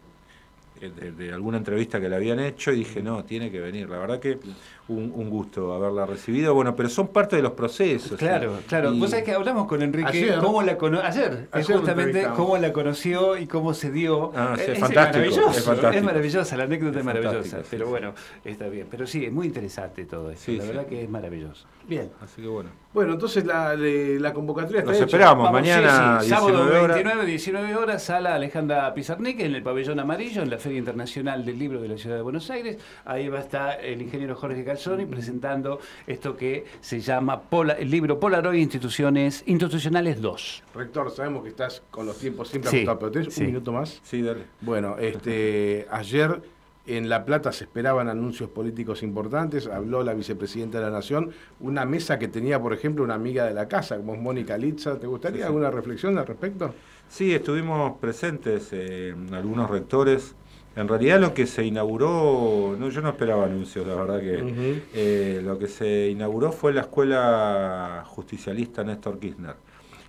de, 0.79 1.33
alguna 1.33 1.57
entrevista 1.57 1.99
que 1.99 2.09
le 2.09 2.15
habían 2.15 2.39
hecho, 2.39 2.71
y 2.71 2.77
dije, 2.77 3.01
no, 3.01 3.23
tiene 3.25 3.51
que 3.51 3.59
venir. 3.59 3.89
La 3.89 3.97
verdad 3.97 4.19
que 4.19 4.39
un, 4.87 5.29
gusto 5.29 5.73
haberla 5.73 6.05
recibido. 6.05 6.53
Bueno, 6.53 6.75
pero 6.75 6.89
son 6.89 7.09
parte 7.09 7.35
de 7.35 7.41
los 7.41 7.51
procesos. 7.53 8.17
Claro, 8.17 8.59
claro. 8.67 8.93
Vos 8.93 9.09
sabés 9.09 9.25
que 9.25 9.33
hablamos 9.33 9.67
con 9.67 9.81
Enrique 9.81 10.09
ayer, 10.09 10.39
cómo 10.39 10.61
la 10.61 10.77
ayer, 11.03 11.49
justamente 11.51 12.27
cómo 12.35 12.57
la 12.57 12.71
conoció 12.71 13.37
y 13.37 13.47
cómo 13.47 13.73
se 13.73 13.91
dio. 13.91 14.31
Ah, 14.35 14.55
es, 14.57 14.79
fantástico, 14.79 15.25
es, 15.51 16.03
maravillosa, 16.03 16.57
la 16.57 16.63
anécdota 16.63 16.99
es, 16.99 17.05
maravillosa. 17.05 17.59
Pero 17.69 17.87
bueno, 17.87 18.13
está 18.45 18.67
bien. 18.67 18.87
Pero 18.89 19.05
sí, 19.07 19.25
es 19.25 19.31
muy 19.31 19.47
interesante 19.47 20.05
todo 20.05 20.31
esto. 20.31 20.51
la 20.51 20.63
verdad 20.63 20.85
que 20.85 21.03
es 21.03 21.09
maravilloso. 21.09 21.67
Bien. 21.87 22.09
Así 22.21 22.41
que 22.41 22.47
bueno. 22.47 22.69
Bueno, 22.93 23.13
entonces 23.13 23.45
la, 23.45 23.75
la 23.75 24.33
convocatoria 24.33 24.79
está 24.79 24.91
Nos 24.91 25.01
esperamos 25.01 25.51
mañana. 25.51 26.19
Sábado 26.21 26.65
29, 26.65 27.25
19 27.25 27.75
horas, 27.75 28.03
sala 28.03 28.35
Alejandra 28.35 28.93
Pizarnik 28.93 29.39
en 29.39 29.55
el 29.55 29.63
pabellón 29.63 29.99
amarillo, 29.99 30.41
en 30.41 30.49
la 30.49 30.57
Feria 30.67 30.79
Internacional 30.79 31.45
del 31.45 31.57
Libro 31.57 31.79
de 31.79 31.87
la 31.87 31.97
Ciudad 31.97 32.17
de 32.17 32.21
Buenos 32.21 32.49
Aires. 32.49 32.77
Ahí 33.05 33.29
va 33.29 33.37
a 33.37 33.41
estar 33.41 33.79
el 33.85 34.01
ingeniero 34.01 34.35
Jorge 34.35 34.65
Calzoni 34.65 35.05
presentando 35.05 35.79
esto 36.05 36.35
que 36.35 36.65
se 36.81 36.99
llama 36.99 37.43
el 37.79 37.89
libro 37.89 38.19
Polaroid 38.19 38.59
Instituciones 38.59 39.43
Institucionales 39.45 40.19
2. 40.19 40.63
Rector, 40.75 41.11
sabemos 41.11 41.43
que 41.43 41.49
estás 41.49 41.83
con 41.89 42.05
los 42.05 42.17
tiempos 42.17 42.49
siempre 42.49 42.69
sí, 42.69 42.85
pero 42.85 43.09
¿tenés 43.09 43.37
un 43.37 43.45
minuto 43.45 43.71
más? 43.71 44.01
Sí, 44.03 44.21
dale. 44.21 44.43
Bueno, 44.59 44.97
este, 44.99 45.87
ayer 45.91 46.41
en 46.85 47.07
La 47.07 47.23
Plata 47.23 47.53
se 47.53 47.65
esperaban 47.65 48.09
anuncios 48.09 48.49
políticos 48.49 49.03
importantes, 49.03 49.67
habló 49.67 50.03
la 50.03 50.13
vicepresidenta 50.13 50.79
de 50.79 50.85
la 50.85 50.91
Nación, 50.91 51.31
una 51.61 51.85
mesa 51.85 52.19
que 52.19 52.27
tenía, 52.27 52.61
por 52.61 52.73
ejemplo, 52.73 53.05
una 53.05 53.13
amiga 53.13 53.45
de 53.45 53.53
la 53.53 53.69
casa, 53.69 53.95
como 53.95 54.15
es 54.15 54.21
Mónica 54.21 54.57
Litza. 54.57 54.99
¿Te 54.99 55.07
gustaría 55.07 55.45
alguna 55.45 55.69
reflexión 55.71 56.17
al 56.17 56.25
respecto? 56.25 56.73
Sí, 57.09 57.33
estuvimos 57.33 57.97
presentes 57.99 58.69
eh, 58.71 59.15
algunos 59.31 59.69
rectores. 59.69 60.35
En 60.77 60.87
realidad 60.87 61.19
lo 61.19 61.33
que 61.33 61.47
se 61.47 61.65
inauguró, 61.65 62.75
no, 62.77 62.89
yo 62.89 63.01
no 63.01 63.09
esperaba 63.09 63.45
anuncios, 63.45 63.87
la 63.87 63.95
verdad 63.95 64.19
que 64.19 64.83
eh, 64.93 65.41
lo 65.43 65.57
que 65.57 65.67
se 65.67 66.09
inauguró 66.09 66.51
fue 66.51 66.71
la 66.71 66.81
escuela 66.81 68.03
justicialista 68.05 68.83
Néstor 68.83 69.17
Kirchner, 69.19 69.55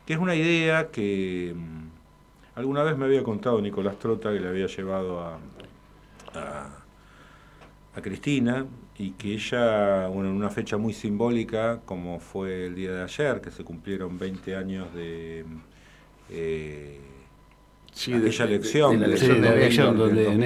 que 0.05 0.13
es 0.13 0.19
una 0.19 0.35
idea 0.35 0.89
que 0.91 1.55
mm, 1.57 1.89
alguna 2.57 2.83
vez 2.83 2.99
me 2.99 3.07
había 3.07 3.23
contado 3.23 3.63
Nicolás 3.63 3.99
Trota, 3.99 4.31
que 4.31 4.41
le 4.41 4.49
había 4.49 4.67
llevado 4.67 5.21
a, 5.21 5.39
a, 6.35 8.03
Cristina 8.03 8.67
y 8.99 9.13
que 9.13 9.33
ella, 9.33 10.07
bueno, 10.09 10.29
en 10.29 10.37
una 10.37 10.51
fecha 10.51 10.77
muy 10.77 10.93
simbólica, 10.93 11.81
como 11.87 12.21
fue 12.21 12.67
el 12.67 12.75
día 12.75 12.93
de 12.93 13.03
ayer, 13.05 13.41
que 13.41 13.51
se 13.51 13.65
cumplieron 13.65 14.19
20 14.19 14.55
años 14.55 14.95
de 14.95 15.47
eh, 16.29 17.01
aquella 18.07 18.45
elección, 18.45 19.01
de, 19.01 19.09
la 19.09 19.55
elección, 19.55 19.97
donde 19.97 20.29
en 20.29 20.43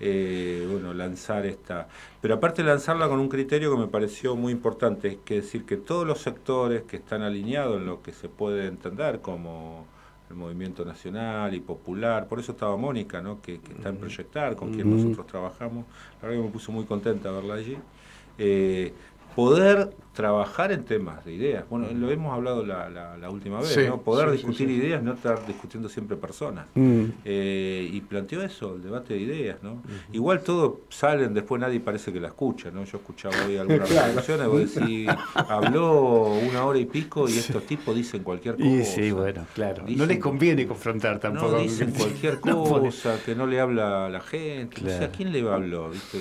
eh, 0.00 0.66
bueno, 0.70 0.92
lanzar 0.92 1.46
esta... 1.46 1.88
Pero 2.20 2.34
aparte 2.34 2.62
de 2.62 2.68
lanzarla 2.68 3.08
con 3.08 3.20
un 3.20 3.28
criterio 3.28 3.70
que 3.72 3.78
me 3.78 3.86
pareció 3.86 4.36
muy 4.36 4.52
importante, 4.52 5.08
es 5.08 5.16
que 5.24 5.36
decir 5.36 5.64
que 5.64 5.76
todos 5.76 6.06
los 6.06 6.20
sectores 6.20 6.82
que 6.82 6.96
están 6.96 7.22
alineados 7.22 7.78
en 7.78 7.86
lo 7.86 8.02
que 8.02 8.12
se 8.12 8.28
puede 8.28 8.66
entender 8.66 9.20
como 9.20 9.86
el 10.30 10.36
movimiento 10.36 10.84
nacional 10.84 11.54
y 11.54 11.60
popular, 11.60 12.26
por 12.28 12.40
eso 12.40 12.52
estaba 12.52 12.76
Mónica, 12.76 13.20
¿no? 13.20 13.40
que, 13.40 13.54
está 13.54 13.90
en 13.90 13.96
Proyectar, 13.96 14.56
con 14.56 14.72
quien 14.72 14.90
nosotros 14.90 15.26
trabajamos, 15.26 15.84
la 16.20 16.28
verdad 16.28 16.42
que 16.42 16.46
me 16.48 16.52
puso 16.52 16.72
muy 16.72 16.84
contenta 16.84 17.30
verla 17.30 17.54
allí, 17.54 17.76
eh, 18.38 18.92
poder 19.36 19.90
trabajar 20.14 20.72
en 20.72 20.84
temas 20.84 21.24
de 21.24 21.34
ideas. 21.34 21.64
Bueno, 21.68 21.88
lo 21.92 22.10
hemos 22.10 22.32
hablado 22.32 22.64
la, 22.64 22.88
la, 22.88 23.30
última 23.30 23.60
vez, 23.60 23.76
¿no? 23.88 24.00
Poder 24.00 24.30
discutir 24.30 24.70
ideas, 24.70 25.02
no 25.02 25.12
estar 25.12 25.44
discutiendo 25.46 25.88
siempre 25.88 26.16
personas. 26.16 26.66
Mm. 26.74 27.04
Eh, 27.24 27.90
y 27.92 28.00
planteó 28.00 28.42
eso, 28.42 28.76
el 28.76 28.82
debate 28.82 29.14
de 29.14 29.20
ideas, 29.20 29.62
¿no? 29.62 29.82
Igual 30.12 30.40
todo 30.42 30.82
salen, 30.88 31.34
después 31.34 31.60
nadie 31.60 31.80
parece 31.80 32.12
que 32.12 32.20
la 32.20 32.28
escucha, 32.28 32.70
¿no? 32.70 32.84
Yo 32.84 32.98
escuchaba 32.98 33.34
hoy 33.46 33.56
algunas 33.58 33.90
reflexiones, 33.90 34.46
vos 34.46 34.74
decís, 34.74 35.08
habló 35.34 36.32
una 36.34 36.64
hora 36.64 36.78
y 36.78 36.86
pico 36.86 37.28
y 37.28 37.32
estos 37.32 37.64
tipos 37.64 37.94
dicen 37.94 38.22
cualquier 38.22 38.54
cosa. 38.54 38.68
Y 38.68 38.84
sí, 38.84 39.10
bueno, 39.10 39.46
claro. 39.52 39.84
no 39.86 40.06
les 40.06 40.18
conviene 40.18 40.66
confrontar 40.66 41.18
tampoco. 41.18 41.52
No, 41.52 41.58
dicen 41.58 41.90
cualquier 41.90 42.38
cosa, 42.40 43.18
que 43.24 43.34
no 43.34 43.46
le 43.46 43.60
habla 43.60 44.06
a 44.06 44.08
la 44.08 44.20
gente. 44.20 44.94
¿a 44.94 45.10
quién 45.10 45.32
le 45.32 45.40
habló? 45.40 45.90
¿Viste? 45.90 46.18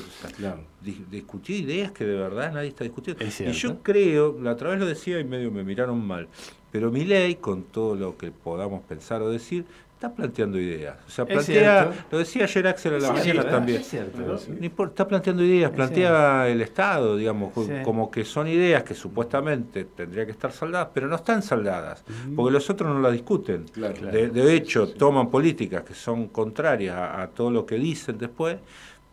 discutir 0.83 1.63
ideas 1.63 1.91
que 1.91 2.03
de 2.03 2.15
verdad 2.15 2.51
nadie 2.51 2.69
está 2.69 2.83
discutiendo. 2.83 3.23
Y 3.23 3.51
yo 3.51 3.82
creo, 3.83 4.37
la 4.41 4.53
otra 4.53 4.71
vez 4.71 4.79
lo 4.79 4.85
decía 4.85 5.19
y 5.19 5.23
medio 5.23 5.51
me 5.51 5.63
miraron 5.63 6.05
mal, 6.05 6.27
pero 6.71 6.91
mi 6.91 7.05
ley, 7.05 7.35
con 7.35 7.63
todo 7.63 7.95
lo 7.95 8.17
que 8.17 8.31
podamos 8.31 8.81
pensar 8.83 9.21
o 9.21 9.29
decir, 9.29 9.65
está 10.03 10.13
planteando 10.13 10.59
ideas. 10.59 10.97
O 11.07 11.09
sea, 11.09 11.25
plantea, 11.25 11.93
lo 12.11 12.17
decía 12.17 12.43
ayer 12.43 12.67
Axel 12.67 12.95
a 12.95 12.99
la 12.99 13.13
mañana 13.13 13.47
también. 13.49 13.81
está 13.81 15.07
planteando 15.07 15.43
ideas, 15.43 15.71
plantea 15.71 16.49
el 16.49 16.61
Estado, 16.61 17.15
digamos, 17.15 17.53
como 17.85 18.11
que 18.11 18.25
son 18.25 18.47
ideas 18.47 18.83
que 18.83 18.95
supuestamente 18.95 19.85
tendría 19.85 20.25
que 20.25 20.31
estar 20.31 20.51
saldadas, 20.51 20.89
pero 20.93 21.07
no 21.07 21.15
están 21.15 21.41
saldadas, 21.41 22.03
porque 22.35 22.51
los 22.51 22.69
otros 22.69 22.93
no 22.93 22.99
las 22.99 23.13
discuten. 23.13 23.65
de, 23.75 24.55
hecho, 24.55 24.89
toman 24.89 25.29
políticas 25.29 25.83
que 25.83 25.93
son 25.93 26.27
contrarias 26.27 26.97
a 26.97 27.27
todo 27.27 27.49
lo 27.49 27.65
que 27.65 27.75
dicen 27.75 28.17
después 28.17 28.57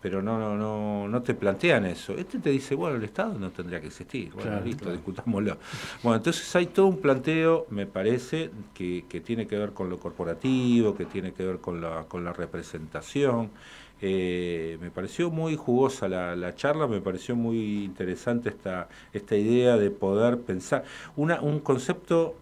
pero 0.01 0.23
no, 0.23 0.39
no, 0.39 0.57
no, 0.57 1.09
no 1.09 1.23
te 1.23 1.35
plantean 1.35 1.85
eso. 1.85 2.15
Este 2.15 2.39
te 2.39 2.51
dice, 2.51 2.75
bueno, 2.75 2.97
el 2.97 3.05
Estado 3.05 3.39
no 3.39 3.51
tendría 3.51 3.81
que 3.81 3.89
existir. 3.89 4.33
Bueno, 4.33 4.61
listo, 4.61 4.91
discutámoslo. 4.91 5.59
Bueno, 6.03 6.17
entonces 6.17 6.57
hay 6.57 6.67
todo 6.67 6.87
un 6.87 6.99
planteo, 6.99 7.67
me 7.71 7.87
parece, 7.87 8.51
que, 8.73 9.05
que, 9.09 9.21
tiene 9.21 9.47
que 9.47 9.59
ver 9.59 9.73
con 9.73 9.91
lo 9.91 9.99
corporativo, 9.99 10.97
que 10.97 11.05
tiene 11.05 11.33
que 11.33 11.45
ver 11.45 11.59
con 11.59 11.81
la, 11.81 12.05
con 12.09 12.25
la 12.25 12.33
representación. 12.33 13.51
Eh, 14.01 14.79
me 14.81 14.91
pareció 14.91 15.31
muy 15.31 15.57
jugosa 15.57 16.09
la, 16.09 16.35
la, 16.35 16.55
charla, 16.55 16.87
me 16.87 17.03
pareció 17.03 17.37
muy 17.37 17.85
interesante 17.85 18.49
esta, 18.49 18.89
esta 19.13 19.37
idea 19.37 19.77
de 19.77 19.91
poder 19.91 20.41
pensar. 20.41 20.85
Una, 21.17 21.43
un 21.43 21.61
concepto 21.61 22.35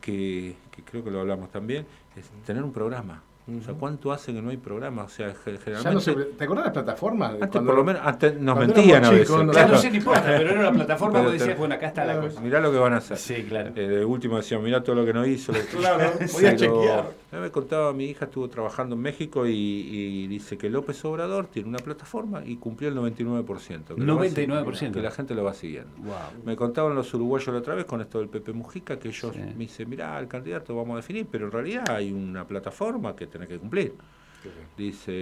que, 0.00 0.56
que 0.70 0.82
creo 0.82 1.04
que 1.04 1.10
lo 1.10 1.20
hablamos 1.20 1.50
también, 1.50 1.84
es 2.16 2.30
tener 2.46 2.62
un 2.62 2.72
programa 2.72 3.22
o 3.48 3.60
sea, 3.60 3.74
¿cuánto 3.74 4.12
hace 4.12 4.32
que 4.32 4.40
no 4.40 4.50
hay 4.50 4.56
programa? 4.56 5.02
O 5.02 5.08
sea, 5.08 5.34
generalmente... 5.34 6.14
¿Te 6.14 6.44
acuerdas 6.44 6.64
de 6.64 6.68
las 6.68 6.72
plataformas? 6.72 7.34
Antes 7.40 7.60
por 7.60 7.74
lo 7.74 7.84
menos 7.84 8.02
antes 8.04 8.38
nos 8.38 8.56
mentían 8.56 9.04
a 9.04 9.10
veces. 9.10 9.28
Claro. 9.50 9.72
no 9.72 9.78
sé 9.78 9.90
ni 9.90 9.96
importa, 9.96 10.22
pero 10.24 10.50
era 10.50 10.60
una 10.60 10.72
plataforma 10.72 11.24
que 11.24 11.30
decías, 11.32 11.58
bueno, 11.58 11.74
acá 11.74 11.88
está 11.88 12.04
la 12.04 12.20
cosa. 12.20 12.40
Mirá 12.40 12.60
lo 12.60 12.70
que 12.70 12.78
van 12.78 12.92
a 12.92 12.98
hacer. 12.98 13.16
Sí, 13.16 13.44
claro. 13.48 13.72
Eh, 13.74 13.88
de 13.88 14.04
último 14.04 14.36
decían, 14.36 14.62
mirá 14.62 14.82
todo 14.82 14.94
lo 14.94 15.04
que 15.04 15.12
no 15.12 15.26
hizo. 15.26 15.52
claro, 15.72 16.12
podía 16.32 16.54
chequear. 16.56 17.21
Me 17.32 17.50
contaba, 17.50 17.94
mi 17.94 18.04
hija 18.04 18.26
estuvo 18.26 18.48
trabajando 18.50 18.94
en 18.94 19.00
México 19.00 19.46
y, 19.46 20.26
dice 20.26 20.58
que 20.58 20.68
López 20.68 21.02
Obrador 21.06 21.46
tiene 21.46 21.68
una 21.68 21.78
plataforma 21.78 22.42
y 22.44 22.56
cumplió 22.56 22.90
el 22.90 22.96
99%. 22.96 23.94
Que 23.94 23.94
99%. 23.94 24.92
que 24.92 25.00
la 25.00 25.10
gente 25.10 25.34
lo 25.34 25.42
va 25.42 25.54
siguiendo. 25.54 25.90
Me 26.44 26.56
contaban 26.56 26.94
los 26.94 27.12
uruguayos 27.14 27.48
la 27.48 27.60
otra 27.60 27.74
vez 27.74 27.86
con 27.86 28.02
esto 28.02 28.18
del 28.18 28.28
Pepe 28.28 28.52
Mujica, 28.52 28.98
que 28.98 29.08
ellos 29.08 29.34
me 29.34 29.54
dicen, 29.54 29.88
mirá, 29.88 30.18
el 30.18 30.28
candidato 30.28 30.76
vamos 30.76 30.92
a 30.92 30.96
definir, 30.96 31.26
pero 31.30 31.46
en 31.46 31.52
realidad 31.52 31.84
hay 31.88 32.12
una 32.12 32.46
plataforma 32.46 33.16
que 33.16 33.26
tiene 33.26 33.46
que 33.46 33.58
cumplir. 33.58 33.94
Dice, 34.76 35.12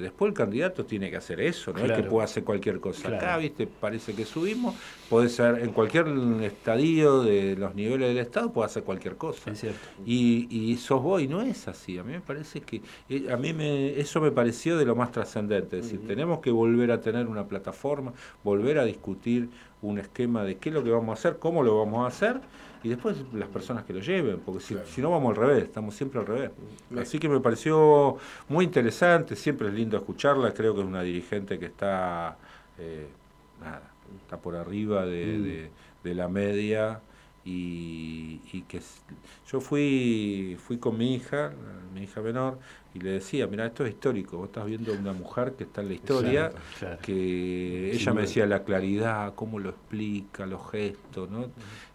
después 0.00 0.28
el 0.28 0.34
candidato 0.34 0.84
tiene 0.84 1.10
que 1.10 1.16
hacer 1.16 1.40
eso, 1.40 1.72
no 1.72 1.80
es 1.80 1.92
que 1.92 2.02
pueda 2.02 2.24
hacer 2.24 2.44
cualquier 2.44 2.78
cosa. 2.80 3.08
Acá, 3.08 3.36
viste, 3.38 3.66
parece 3.66 4.14
que 4.14 4.24
subimos, 4.24 4.74
puede 5.08 5.28
ser 5.28 5.60
en 5.60 5.72
cualquier 5.72 6.06
estadio 6.42 7.22
de 7.22 7.56
los 7.56 7.74
niveles 7.74 8.08
del 8.08 8.18
Estado, 8.18 8.52
puede 8.52 8.66
hacer 8.66 8.84
cualquier 8.84 9.16
cosa. 9.16 9.52
Y, 10.04 10.46
y 10.50 10.76
sos 10.76 11.02
vos, 11.02 11.22
y 11.22 11.28
no 11.28 11.42
es 11.42 11.68
así. 11.68 11.98
A 11.98 12.04
mí 12.04 12.12
me 12.12 12.20
parece 12.20 12.60
que, 12.60 12.82
eh, 13.08 13.28
a 13.32 13.36
mí 13.36 13.52
me, 13.52 13.98
eso 13.98 14.20
me 14.20 14.30
pareció 14.30 14.76
de 14.76 14.84
lo 14.84 14.94
más 14.94 15.10
trascendente. 15.10 15.78
Es 15.78 15.84
decir, 15.84 16.06
tenemos 16.06 16.40
que 16.40 16.50
volver 16.50 16.92
a 16.92 17.00
tener 17.00 17.26
una 17.26 17.46
plataforma, 17.46 18.12
volver 18.44 18.78
a 18.78 18.84
discutir 18.84 19.48
un 19.80 19.98
esquema 19.98 20.44
de 20.44 20.58
qué 20.58 20.68
es 20.68 20.74
lo 20.74 20.84
que 20.84 20.90
vamos 20.90 21.10
a 21.10 21.12
hacer, 21.14 21.38
cómo 21.38 21.62
lo 21.62 21.78
vamos 21.78 22.04
a 22.04 22.08
hacer 22.08 22.40
y 22.82 22.88
después 22.88 23.16
las 23.32 23.48
personas 23.48 23.84
que 23.84 23.92
lo 23.92 24.00
lleven, 24.00 24.40
porque 24.40 24.60
si, 24.60 25.00
no 25.00 25.10
vamos 25.10 25.30
al 25.30 25.36
revés, 25.36 25.64
estamos 25.64 25.94
siempre 25.94 26.20
al 26.20 26.26
revés. 26.26 26.50
Así 26.98 27.18
que 27.18 27.28
me 27.28 27.40
pareció 27.40 28.16
muy 28.48 28.64
interesante, 28.64 29.36
siempre 29.36 29.68
es 29.68 29.74
lindo 29.74 29.96
escucharla, 29.96 30.52
creo 30.52 30.74
que 30.74 30.80
es 30.80 30.86
una 30.86 31.02
dirigente 31.02 31.58
que 31.58 31.66
está, 31.66 32.36
eh, 32.78 33.06
nada, 33.60 33.82
está 34.22 34.36
por 34.36 34.56
arriba 34.56 35.06
de, 35.06 35.70
mm. 36.04 36.08
la 36.08 36.28
media 36.28 37.00
y, 37.44 38.38
que 38.68 38.80
yo 39.50 39.60
fui, 39.60 40.56
fui 40.64 40.78
con 40.78 40.96
mi 40.96 41.14
hija, 41.14 41.52
mi 41.94 42.02
hija 42.02 42.20
menor, 42.20 42.58
y 42.94 43.00
le 43.00 43.12
decía, 43.12 43.46
mira, 43.46 43.66
esto 43.66 43.84
es 43.84 43.92
histórico, 43.92 44.36
vos 44.36 44.48
estás 44.48 44.66
viendo 44.66 44.92
una 44.92 45.12
mujer 45.12 45.54
que 45.54 45.64
está 45.64 45.80
en 45.80 45.88
la 45.88 45.94
historia, 45.94 46.52
que 47.00 47.92
ella 47.92 48.12
me 48.12 48.22
decía 48.22 48.46
la 48.46 48.64
claridad, 48.64 49.34
cómo 49.34 49.58
lo 49.58 49.70
explica, 49.70 50.46
los 50.46 50.70
gestos, 50.70 51.30
¿no? 51.30 51.46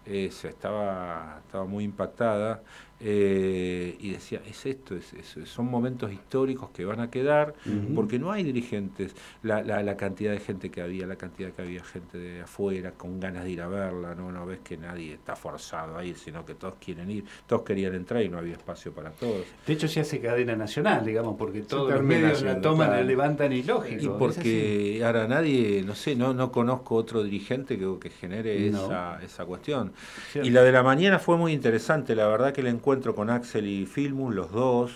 Estaba, 0.07 1.41
estaba 1.45 1.65
muy 1.65 1.83
impactada 1.83 2.61
eh, 2.99 3.95
y 3.99 4.11
decía, 4.11 4.41
es 4.47 4.65
esto, 4.65 4.95
es, 4.95 5.13
son 5.45 5.65
momentos 5.69 6.11
históricos 6.11 6.69
que 6.71 6.85
van 6.85 6.99
a 6.99 7.09
quedar, 7.09 7.53
porque 7.93 8.17
no 8.17 8.31
hay 8.31 8.43
dirigentes, 8.43 9.15
la, 9.43 9.61
la, 9.63 9.97
cantidad 9.97 10.31
de 10.31 10.39
gente 10.39 10.71
que 10.71 10.81
había, 10.81 11.05
la 11.05 11.15
cantidad 11.15 11.51
que 11.51 11.61
había 11.61 11.83
gente 11.83 12.17
de 12.17 12.41
afuera 12.41 12.91
con 12.91 13.19
ganas 13.19 13.43
de 13.43 13.51
ir 13.51 13.61
a 13.61 13.67
verla, 13.67 14.15
no, 14.15 14.31
no 14.31 14.45
ves 14.45 14.59
que 14.63 14.77
nadie 14.77 15.13
está 15.13 15.35
forzado 15.35 15.97
a 15.97 16.05
ir, 16.05 16.17
sino 16.17 16.43
que 16.45 16.55
todos 16.55 16.75
quieren 16.83 17.11
ir, 17.11 17.25
todos 17.45 17.61
querían 17.61 17.93
entrar 17.93 18.23
y 18.23 18.29
no 18.29 18.37
había 18.39 18.53
espacio 18.53 18.91
para 18.91 19.11
todos. 19.11 19.45
De 19.65 19.73
hecho 19.73 19.87
se 19.87 19.99
hace 19.99 20.19
cadena 20.19 20.55
nacional 20.55 20.67
nacional, 20.67 21.05
digamos, 21.05 21.35
porque 21.37 21.61
todos 21.61 21.93
los 21.93 22.03
medios 22.03 22.41
la 22.41 22.59
toman, 22.59 22.91
la 22.91 23.01
levantan 23.01 23.53
y 23.53 23.63
lógico. 23.63 24.03
Y 24.03 24.07
porque 24.19 25.01
ahora 25.03 25.27
nadie, 25.27 25.81
no 25.85 25.95
sé, 25.95 26.15
no, 26.15 26.33
no 26.33 26.51
conozco 26.51 26.95
otro 26.95 27.23
dirigente 27.23 27.79
que, 27.79 27.97
que 27.99 28.09
genere 28.09 28.67
esa, 28.67 29.19
esa 29.23 29.45
cuestión. 29.45 29.93
Y 30.35 30.49
la 30.49 30.63
de 30.63 30.71
la 30.71 30.83
mañana 30.83 31.19
fue 31.19 31.37
muy 31.37 31.53
interesante, 31.53 32.15
la 32.15 32.27
verdad 32.27 32.53
que 32.53 32.61
el 32.61 32.67
encuentro 32.67 33.15
con 33.15 33.29
Axel 33.29 33.67
y 33.67 33.85
Filmus, 33.85 34.33
los 34.33 34.51
dos, 34.51 34.91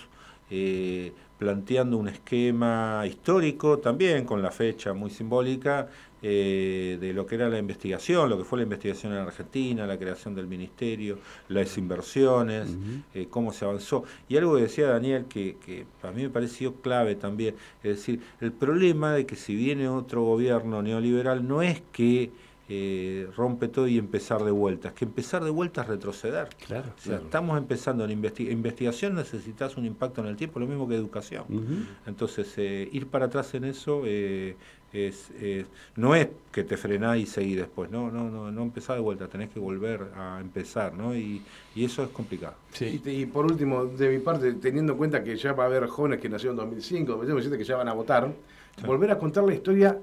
eh, 0.50 1.14
planteando 1.38 1.98
un 1.98 2.08
esquema 2.08 3.04
histórico 3.08 3.80
también 3.80 4.26
con 4.26 4.44
la 4.44 4.52
fecha 4.52 4.94
muy 4.94 5.10
simbólica 5.10 5.88
eh, 6.22 7.00
de 7.02 7.14
lo 7.14 7.26
que 7.26 7.34
era 7.34 7.50
la 7.50 7.58
investigación, 7.58 8.30
lo 8.30 8.38
que 8.38 8.44
fue 8.44 8.60
la 8.60 8.64
investigación 8.64 9.14
en 9.14 9.20
Argentina, 9.20 9.88
la 9.88 9.98
creación 9.98 10.36
del 10.36 10.46
ministerio, 10.46 11.18
las 11.48 11.80
inversiones, 11.80 12.70
eh, 13.16 13.26
cómo 13.28 13.52
se 13.54 13.66
avanzó. 13.66 14.04
Y 14.30 14.38
algo 14.38 14.56
que 14.56 14.62
decía 14.62 14.88
Daniel 14.90 15.26
que, 15.26 15.58
que 15.66 15.88
a 16.04 16.12
mí 16.12 16.22
me 16.22 16.30
pareció 16.30 16.76
clave 16.76 17.16
también, 17.16 17.56
es 17.82 17.98
decir, 17.98 18.22
el 18.40 18.52
problema 18.52 19.14
de 19.14 19.26
que 19.26 19.36
si 19.36 19.56
viene 19.56 19.90
otro 19.90 20.22
gobierno 20.22 20.84
neoliberal 20.84 21.48
no 21.48 21.64
es 21.64 21.82
que 21.92 22.30
eh, 22.74 23.28
rompe 23.36 23.68
todo 23.68 23.86
y 23.86 23.98
empezar 23.98 24.46
de 24.46 24.52
vuelta. 24.52 24.88
Es 24.88 24.94
que 24.94 25.04
empezar 25.04 25.44
de 25.44 25.50
vuelta 25.50 25.82
es 25.82 25.90
retroceder. 25.90 26.48
Claro, 26.66 26.94
Estamos 27.04 27.58
empezando 27.58 28.06
en 28.06 28.12
investigación, 28.12 29.14
necesitas 29.16 29.76
un 29.76 29.86
impacto 29.86 30.22
en 30.22 30.28
el 30.28 30.38
tiempo, 30.38 30.58
lo 30.58 30.68
mismo 30.68 30.88
que 30.88 30.96
educación. 30.96 31.44
Entonces, 32.08 32.54
eh, 32.56 32.88
ir 32.94 33.08
para 33.08 33.26
atrás 33.26 33.54
en 33.56 33.66
eso 33.66 34.04
eh, 34.06 34.56
es, 34.94 35.32
no 35.98 36.16
es 36.16 36.30
que 36.54 36.64
te 36.64 36.78
frenás 36.78 37.18
y 37.18 37.26
seguís 37.26 37.58
después, 37.58 37.92
no, 37.92 38.10
no, 38.10 38.30
no, 38.30 38.50
no 38.54 38.62
empezar 38.62 38.96
de 38.96 39.02
vuelta, 39.02 39.28
tenés 39.28 39.50
que 39.50 39.60
volver 39.60 40.08
a 40.16 40.40
empezar, 40.40 40.94
¿no? 40.94 41.14
Y, 41.14 41.42
eso 41.76 42.04
es 42.04 42.10
complicado. 42.10 42.54
Sí. 42.72 43.02
Y, 43.04 43.26
por 43.26 43.46
último, 43.46 43.84
de 43.86 44.08
mi 44.08 44.20
parte, 44.20 44.54
teniendo 44.54 44.94
en 44.94 44.98
cuenta 44.98 45.22
que 45.22 45.36
ya 45.36 45.52
va 45.52 45.64
a 45.64 45.68
haber 45.68 45.88
jóvenes 45.88 46.22
que 46.22 46.30
nacieron 46.30 46.58
en 46.58 46.70
2005, 46.70 47.58
que 47.58 47.64
ya 47.66 47.76
van 47.76 47.90
a 47.90 47.94
votar, 47.94 48.34
volver 48.86 49.12
a 49.12 49.20
contar 49.20 49.44
la 49.44 49.54
historia 49.54 50.00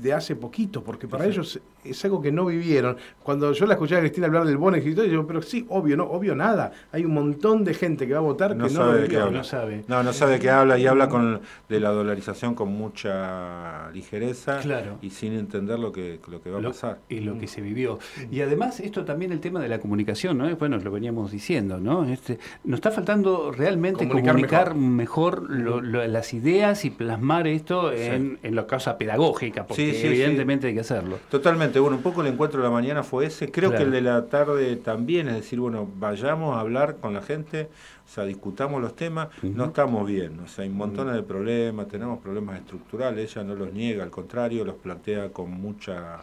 de 0.00 0.12
hace 0.12 0.36
poquito, 0.36 0.82
porque 0.82 1.06
para 1.08 1.26
ellos 1.26 1.60
es 1.84 2.04
algo 2.04 2.20
que 2.20 2.32
no 2.32 2.46
vivieron. 2.46 2.96
Cuando 3.22 3.52
yo 3.52 3.66
la 3.66 3.74
escuché 3.74 3.96
a 3.96 4.00
Cristina 4.00 4.26
hablar 4.26 4.46
del 4.46 4.56
bono 4.56 4.76
y 4.76 4.94
yo 4.94 5.02
digo, 5.02 5.26
pero 5.26 5.42
sí, 5.42 5.66
obvio, 5.68 5.96
no, 5.96 6.04
obvio 6.04 6.34
nada. 6.34 6.72
Hay 6.92 7.04
un 7.04 7.14
montón 7.14 7.64
de 7.64 7.74
gente 7.74 8.06
que 8.06 8.12
va 8.12 8.18
a 8.18 8.22
votar 8.22 8.56
no 8.56 8.66
que 8.66 8.74
no 8.74 8.80
sabe 8.80 9.02
de 9.02 9.08
qué 9.08 9.16
habla. 9.16 9.38
No 9.38 9.44
sabe. 9.44 9.84
No, 9.88 10.02
no 10.02 10.12
sabe 10.12 10.38
qué 10.38 10.50
habla 10.50 10.78
y 10.78 10.86
habla 10.86 11.08
con 11.08 11.40
de 11.68 11.80
la 11.80 11.90
dolarización 11.90 12.54
con 12.54 12.72
mucha 12.72 13.90
ligereza 13.92 14.60
y 15.00 15.10
sin 15.10 15.32
entender 15.34 15.78
lo 15.78 15.92
que, 15.92 16.20
lo 16.28 16.42
que 16.42 16.50
va 16.50 16.58
a 16.58 16.62
pasar. 16.62 16.98
Y 17.08 17.20
lo 17.20 17.38
que 17.38 17.46
se 17.46 17.60
vivió. 17.60 17.98
Y 18.30 18.40
además, 18.40 18.80
esto 18.80 19.04
también 19.04 19.32
el 19.32 19.40
tema 19.40 19.60
de 19.60 19.68
la 19.68 19.78
comunicación, 19.78 20.38
¿no? 20.38 20.54
Bueno, 20.56 20.78
lo 20.78 20.90
veníamos 20.90 21.30
diciendo, 21.30 21.78
¿no? 21.78 22.04
Este, 22.04 22.38
nos 22.64 22.78
está 22.78 22.90
faltando 22.90 23.52
realmente 23.52 24.08
comunicar, 24.08 24.74
mejor, 24.74 25.50
las 25.50 26.34
ideas 26.34 26.84
y 26.84 26.90
plasmar 26.90 27.46
esto 27.46 27.92
en, 27.92 28.38
en 28.42 28.54
la 28.54 28.66
causa 28.66 28.98
pedagógica, 28.98 29.66
porque 29.66 29.89
evidentemente 29.96 30.66
hay 30.66 30.74
que 30.74 30.80
hacerlo. 30.80 31.18
Totalmente. 31.30 31.78
Bueno, 31.80 31.96
un 31.96 32.02
poco 32.02 32.22
el 32.22 32.28
encuentro 32.28 32.60
de 32.60 32.68
la 32.68 32.72
mañana 32.72 33.02
fue 33.02 33.26
ese, 33.26 33.50
creo 33.50 33.70
que 33.70 33.82
el 33.82 33.90
de 33.90 34.00
la 34.00 34.26
tarde 34.26 34.76
también, 34.76 35.28
es 35.28 35.34
decir, 35.34 35.60
bueno, 35.60 35.88
vayamos 35.96 36.56
a 36.56 36.60
hablar 36.60 36.96
con 36.96 37.14
la 37.14 37.22
gente, 37.22 37.68
o 38.06 38.08
sea, 38.08 38.24
discutamos 38.24 38.80
los 38.80 38.96
temas, 38.96 39.28
no 39.42 39.66
estamos 39.66 40.06
bien, 40.06 40.40
o 40.40 40.48
sea, 40.48 40.64
hay 40.64 40.70
un 40.70 40.76
montón 40.76 41.12
de 41.12 41.22
problemas, 41.22 41.88
tenemos 41.88 42.18
problemas 42.20 42.58
estructurales, 42.58 43.30
ella 43.30 43.44
no 43.44 43.54
los 43.54 43.72
niega, 43.72 44.02
al 44.02 44.10
contrario, 44.10 44.64
los 44.64 44.76
plantea 44.76 45.30
con 45.30 45.50
mucha, 45.50 46.22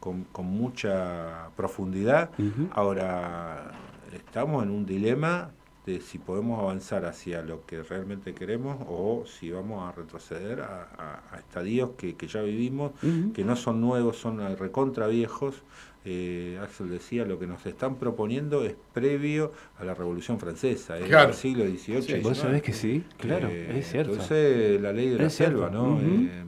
con, 0.00 0.26
mucha 0.42 1.48
profundidad. 1.56 2.30
Ahora, 2.72 3.70
estamos 4.14 4.62
en 4.62 4.70
un 4.70 4.86
dilema 4.86 5.50
de 5.86 6.00
si 6.00 6.18
podemos 6.18 6.60
avanzar 6.60 7.04
hacia 7.04 7.42
lo 7.42 7.66
que 7.66 7.82
realmente 7.82 8.32
queremos 8.32 8.78
o 8.88 9.24
si 9.26 9.50
vamos 9.50 9.86
a 9.86 9.92
retroceder 9.92 10.60
a, 10.62 11.20
estadios 11.38 11.90
que, 11.96 12.16
ya 12.26 12.42
vivimos, 12.42 12.92
que 13.34 13.44
no 13.44 13.54
son 13.56 13.80
nuevos, 13.80 14.16
son 14.16 14.56
recontra 14.56 15.06
viejos. 15.06 15.62
Eh, 16.06 16.58
Axel 16.62 16.90
decía, 16.90 17.24
lo 17.24 17.38
que 17.38 17.46
nos 17.46 17.64
están 17.64 17.96
proponiendo 17.96 18.62
es 18.62 18.74
previo 18.92 19.52
a 19.78 19.84
la 19.84 19.94
Revolución 19.94 20.38
Francesa, 20.38 20.98
es 20.98 21.08
del 21.08 21.34
siglo 21.34 21.64
XVIII. 21.64 22.20
Vos 22.20 22.36
sabés 22.36 22.62
que 22.62 22.74
sí, 22.74 23.04
claro, 23.16 23.48
eh, 23.50 23.78
es 23.78 23.90
cierto. 23.90 24.12
Entonces, 24.12 24.80
la 24.82 24.92
ley 24.92 25.08
de 25.08 25.18
la 25.18 25.30
selva, 25.30 25.70
¿no? 25.70 25.98
Eh, 26.02 26.44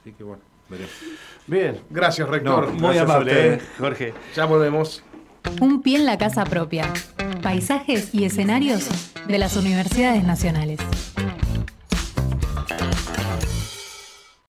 así 0.00 0.12
que 0.12 0.24
bueno, 0.24 0.42
veremos. 0.68 0.92
Bien, 1.46 1.80
gracias, 1.88 2.28
rector. 2.28 2.70
muy 2.72 2.98
amable, 2.98 3.60
Jorge. 3.78 4.12
Ya 4.36 4.44
volvemos. 4.44 5.02
Un 5.62 5.80
pie 5.80 5.96
en 5.96 6.04
la 6.04 6.18
casa 6.18 6.44
propia. 6.44 6.92
Paisajes 7.42 8.14
y 8.14 8.24
escenarios 8.24 8.88
de 9.28 9.38
las 9.38 9.56
universidades 9.56 10.24
nacionales. 10.24 10.80